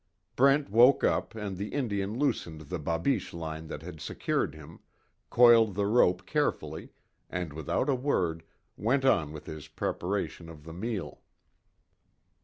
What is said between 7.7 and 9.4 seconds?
a word, went on